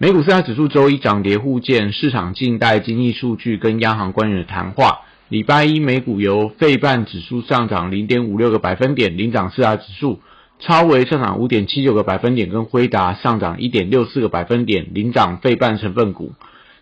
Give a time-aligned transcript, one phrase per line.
[0.00, 5.00] 美股四大指数周一涨跌互见，市场静待经济数据跟央行官员的谈话。
[5.28, 10.20] 礼拜一美股由费半指数上涨零点五六个百分点，领涨四大指数；
[10.60, 16.32] 超微上涨五点七九个百分点，跟辉达上涨一点六四个百分点，领涨费半成分股。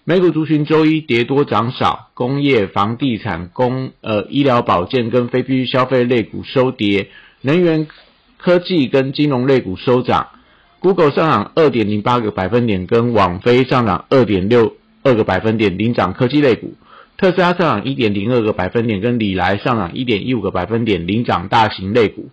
[0.05, 7.09] 美股族群周一跌多涨少，工业、房地产、工呃医疗保健跟非必需消费类股收跌，
[7.41, 7.89] 能源、
[8.37, 10.27] 科技跟金融类股收涨。
[10.81, 16.75] Google 上涨二点零八个百分点，跟网飞上涨二点六二个百分点，领涨科技类股。
[17.17, 22.29] 特斯拉上涨一点零二个百分点，跟李来上涨一点一五个百分点，领涨大型类股。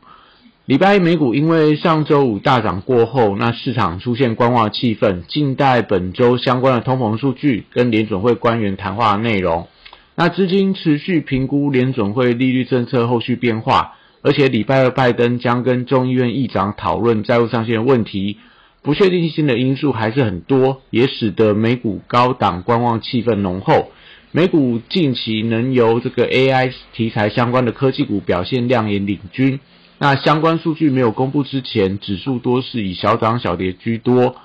[0.65, 9.67] 礼拜一美股因为上周五大涨过后，那市场出现观望气氛，静待本周相关的通膨数据跟联准会官员谈话内容。
[10.15, 18.37] 那资金持续评估联准会利率政策后续变化，而且礼拜二拜登将跟众议院议长讨论债务上限的问题，
[18.81, 23.91] 不确定性的因素还是很多，也使得美股高档观望气氛浓厚。
[24.31, 29.59] 美股近期能由这个 AI 题材相关的科技股表现亮眼领军。
[29.99, 34.35] 那相关数据没有公布之前，指数多是以小涨小跌居多。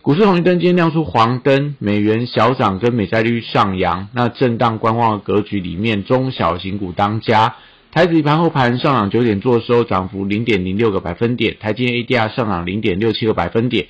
[0.00, 4.08] 股市红绿灯今天亮出黄灯，美元小涨跟美债率上扬。
[4.12, 7.56] 那震荡观望的格局里面，中小型股当家。
[7.96, 11.56] 台指盘后盘上涨九点，做收涨幅零点零六个百分点。
[11.58, 13.86] 台积 ADR 上涨零点六七个百分点。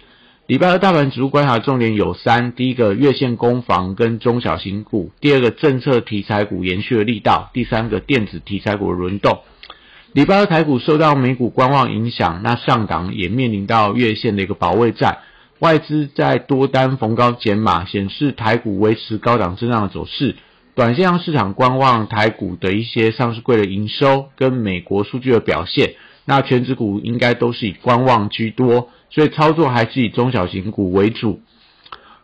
[0.47, 9.41] 礼拜二大盘指数观察重点有三：第一个月线攻防跟中小型股；第二个政策题材股延续的力道；第三个电子题材股的轮动。
[10.13, 15.19] 礼拜二台股受到美股观望影响，那上档也面临到月线的一个保卫战，
[15.59, 20.37] 外资在多单逢高减码，显示台股维持高档震荡的走势。
[20.77, 25.95] 短线上市场观望台股的一些上市柜的营收跟美国数据的表现，
[26.27, 31.41] 那全指股应该都是以观望居多，所以操作还是以中小型股为主。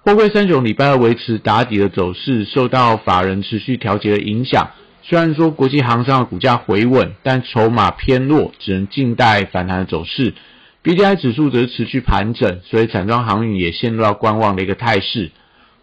[0.03, 4.73] 货柜三雄礼拜二维持打底的走势，受到法人持续调节的影响。
[5.01, 10.35] 虽然说国际航商的股价回稳，但筹码偏弱，只能静待反弹的走势。
[10.83, 15.31] B D I 指数则持续盘整，所以散装航运也陷入到观望的一个态势。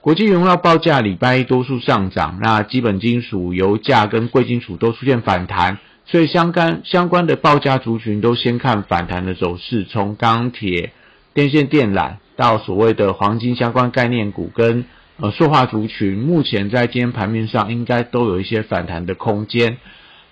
[0.01, 9.83] 国际原料报价礼拜一多数上涨，那基本金属、油价跟贵金属都出现反弹，所以相关相关的报价族群都先看反弹的走势。
[9.83, 10.93] 从钢铁、
[11.33, 14.85] 电线电缆到所谓的黄金相关概念股跟。
[15.21, 19.75] 呃，塑化族群目前在今天盘面上应该都有一些反弹的空间。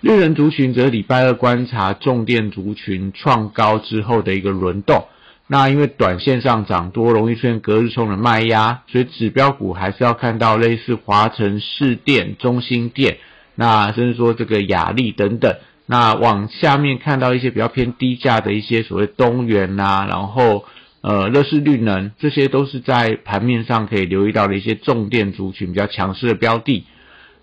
[0.00, 5.04] 绿人族群则礼拜二观察重电族群创高之后的一个轮动。
[5.48, 13.18] 那因为短线上涨多，容易出现隔日冲的卖压，所以指标股还是要看到类似华晨、市电、中心电，
[13.56, 15.56] 那甚至说这个雅力等等。
[15.86, 20.64] 那往下面看到一些比较偏低价的一些所谓东元呐，然后。
[21.00, 26.86] 呃，乐视绿能这些都是在盘面上可以留意到的一些重电族群比较强势的标的。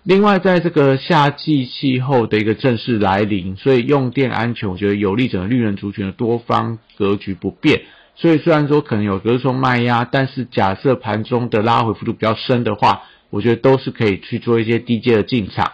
[0.08, 7.82] 另外，在这个夏季气候的一个正式来临，所以用电安全，我觉得有利整个绿能族群的多方格局不变。
[8.14, 15.72] 所以虽然说可能有隔空卖压，但是假设盘中的拉回幅度比较深的话，我觉得都是可以去做一些低阶的进场。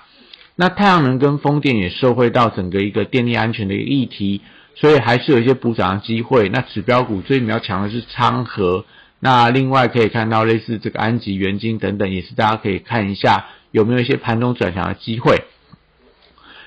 [0.57, 4.41] 那太阳能跟风电也受惠到整个一个电力安全的一个议题。
[4.75, 6.49] 所以还是有一些补涨的机会。
[6.49, 8.87] 那指标股最比较强的是昌河。
[9.21, 15.43] 那另外可以看到类似这个安吉、元晶等等，也是大家可以看一下有没有一些盘中转强的机会。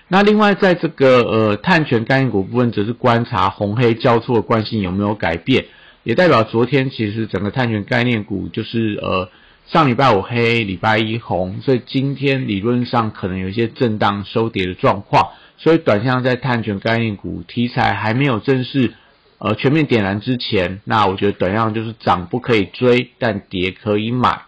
[0.09, 5.66] 那另外在这个呃碳权概念股部分，则是观察红黑交错的惯性有没有改变，
[6.03, 9.29] 也代表昨天其实整个碳权概念股就是呃
[9.66, 15.29] 上礼拜五黑，礼拜一红，所以今天理论上可能有一些震荡收跌的状况。
[15.57, 18.93] 所以，短线在碳权概念股题材还没有正式
[19.40, 24.41] 呃全面点燃之前，那我觉得短线就是涨不可以追，但跌可以买。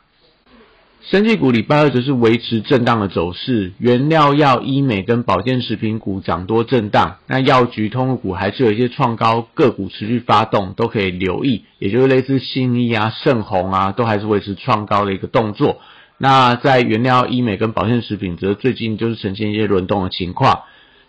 [1.09, 11.63] 生技股礼拜二则是维持震荡的走势，原料药、医美跟保健食品股涨多震荡，那药局、通股还是有一些创高个股持续发动，都可以留意。
[11.79, 15.79] 也就是类似信义啊、盛虹啊，都还是维持创高的一个动作。
[16.17, 20.63] 那在原料医美跟保健食品，则最近就是呈现一些轮动的情况。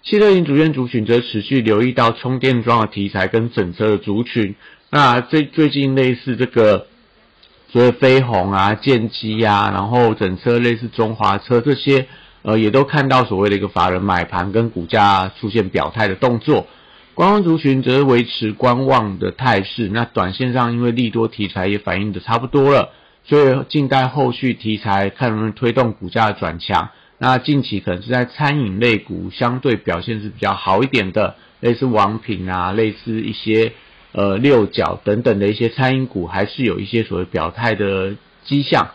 [0.04, 4.54] 汽车型主线族群则持续留意到充电桩的题材跟整车的族群。
[4.92, 6.86] 那最最近类似这个
[7.70, 12.06] 所以飞鸿啊、建机啊，然后整车类似中华车这些，
[12.40, 16.66] 呃，也都看到所谓的一个法人买盘跟股价出现表态的动作。
[17.12, 19.90] 观望族群则是维持观望的态势。
[19.92, 22.92] 那短线上因为利多题材也反映的差不多了，
[23.24, 26.88] 所以静待后续题材看能不能推动股价转强。
[27.18, 33.74] 那近期可能是在餐饮类股相对表现是比较好一点的，类似王品啊，类似一些。
[34.12, 38.14] 呃，六角等等的一些餐饮股还是有一些所谓表态的
[38.44, 38.88] 迹象。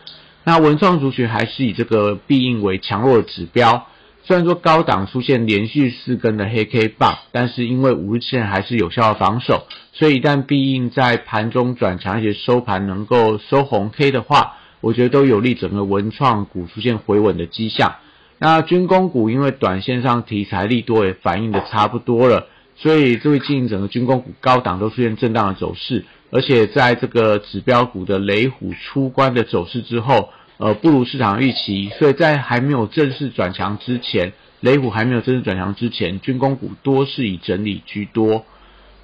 [0.43, 3.87] 那文创族群还是以这个必应为强弱的指标。
[4.25, 17.95] 虽然说高档出现连续四根的黑 K 棒，但是因为五日线还是有效的防守，所以一旦必应在盘中转强，而且收盘能够收红 K 的话，我觉得都有利整个文创股出现回稳的迹象。
[18.39, 22.47] 那军工股因为短线上题材利多也反映的差不多了。
[22.75, 38.45] 所以最近整个军工股高档都出现震荡的走势，而且在这个指标股的雷虎出关的走势之后，呃，不如市场预期，所以在还没有正式转强之前，雷虎还没有正式转强之前，军工股多是以整理居多。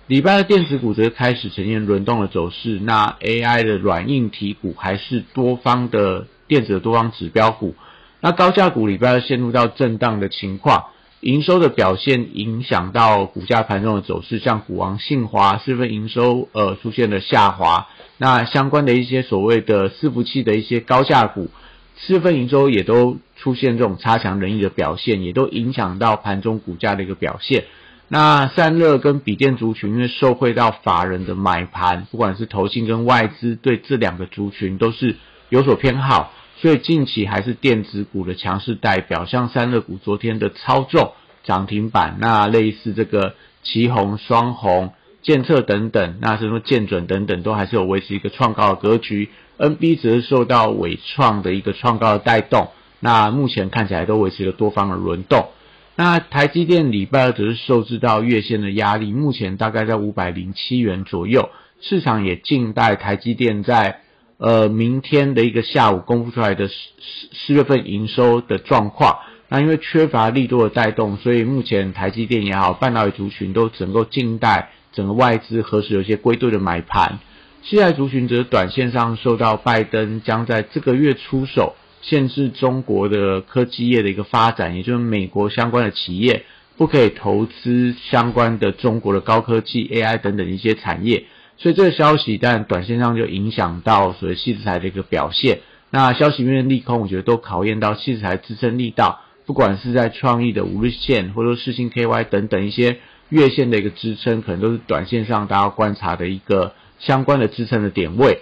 [0.07, 7.75] 礼拜的电子股则开始呈现轮动的走势，那 AI 的软硬体股还是多方的电子的多方指标股，
[8.19, 10.85] 那高价股礼拜二陷入到震荡的情况。
[11.21, 17.87] 营收的表现影响到股价盘中的走势，像股王信华四份营收呃出现了下滑，
[18.17, 21.49] 那相关的一些所谓的伺服器的一些高价股
[21.97, 27.65] 四份营收也都出现这种差强人意的表现，也都影响到盘中股价的一个表现。
[28.07, 35.17] 那散热跟笔电族群因为受惠到法人的买盘，不管是投信跟外资对这两个族群都是
[35.49, 36.31] 有所偏好。
[36.61, 41.13] 所以近期还是电子股的强势代表，像三热股昨天的操纵
[41.45, 44.91] 涨停板，那类似这个旗红、双红、
[45.21, 49.29] 建策等等，那什么建准等等，都还是有维持一个创高的格局。
[49.57, 52.67] NB 则是受到伟创的一个创高的带动，
[52.99, 55.47] 那目前看起来都维持了多方的轮动。
[55.95, 64.01] 那台积电礼拜二则是受制到月线的压力，目前大概在五百零七元左右，市场也静待台积电在。
[64.39, 69.19] 呃，明天的一个下午公布出来的四四四月份营收的状况，
[69.49, 77.19] 那因为缺乏力度的带动，所以目前台积电也好，半导体族群都整个静待整个外资何时有些归队的买盘。
[77.63, 86.45] 现在族群则短线上受到拜登将在这个月出手限制中国的科技业的一个发展，也就是美国相关的企业
[86.77, 91.25] 不可以投资相关的中国的高科技 AI 等等一些产业。
[91.59, 95.59] 所以这个消息，但短线上就影响到所谓细资材的一个表现。
[95.91, 99.21] 那消息面利空，我觉得都考验到细资材支撑力道。
[99.45, 108.41] 不管是在创意的五日线，或者说世星 KY 等等一些月线的一个支撑，可能都是短线上大家观察的一个相关的支撑的点位。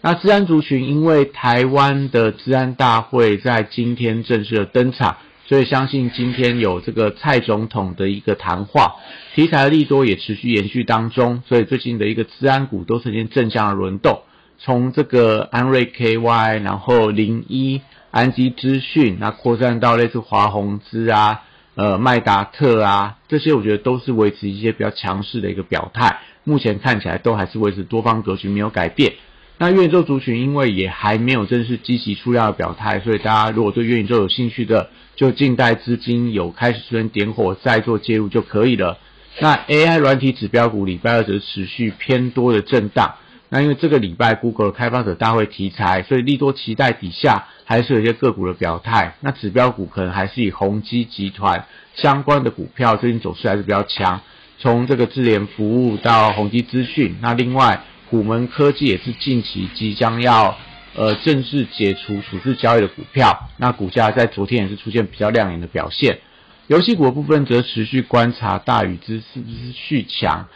[0.00, 5.16] 那治安族群，因为台湾的治安大会在今天正式的登场。
[5.52, 8.94] 所以相信今天有这个蔡总统的一个谈话，
[9.34, 14.22] 题材利多也持续延续当中，所以最近的一个资安股都呈现正向的轮动，
[14.56, 21.42] 从这个安瑞 KY，然后零一安基资讯，那扩散到类似华宏资啊，
[21.74, 29.12] 呃麦达特啊，这些我觉得都是维持一些比较强势的一个表态，目前看起来都还是维持多方格局没有改变。
[29.62, 38.98] 那元宇宙族群因为也还没有正式积极出量的表态，所以大家如果对元宇宙有兴趣的，就静待资金有开始出现点火再做介入就可以了。
[39.38, 43.14] 那 AI 软体指标股礼拜二则持续偏多的震荡。
[43.50, 49.14] 那因为这个礼拜 Google 开发者大会题材，所以利多期待底下还是有些个股的表态。
[49.20, 54.22] 那指标股可能还是以宏基集团相关的股票最近走势还是比较强，
[54.58, 57.84] 从这个智联服务到宏基资讯，那另外。
[58.12, 60.58] 虎门科技也是近期即将要
[60.94, 66.18] 呃正式解除处置交易的股票，那股价在昨天也是出现比较亮眼的表现。
[66.66, 70.46] 游戏股的部分则持续观察大禹之是不是续强，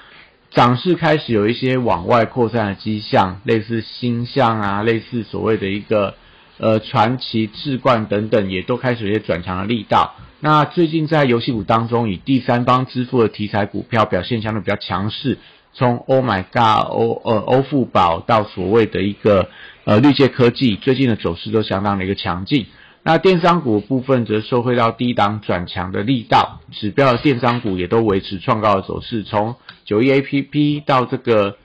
[0.50, 6.14] 涨势开始有一些往外扩散的迹象，类似星象啊，类似所谓的一个
[6.58, 10.14] 呃传奇智冠等等，也都开始有些转强的力道。
[10.40, 15.38] 那最近在游戏股当中，以第三方支付的题材股票表现相对比较强势。
[15.76, 19.50] 从 Oh my God，欧呃欧富宝到所谓的一个
[19.84, 22.66] 呃绿界科技，最近的走势都相当的一个强劲。
[23.02, 29.22] 那电商股部分则受惠到低档转强的力道，指标的电商股也都维持创高的走势。
[29.22, 29.54] 从
[29.84, 31.58] 九一 A P P 到这个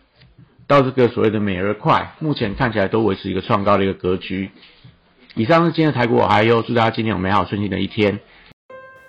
[0.67, 4.51] 到这个所谓的美而快，目前看起来都维持一个创高的一个格局。
[5.35, 8.19] 以上是今天的台股，还有祝大家今天有美好顺心的一天。